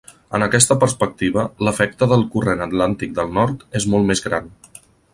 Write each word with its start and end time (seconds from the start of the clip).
En 0.37 0.45
aquesta 0.45 0.77
perspectiva, 0.83 1.43
l'efecte 1.67 2.09
del 2.13 2.25
Corrent 2.37 2.67
Atlàntic 2.69 3.17
Del 3.23 3.33
nord 3.39 3.67
és 3.83 3.91
molt 3.97 4.13
més 4.13 4.29
gran. 4.31 4.55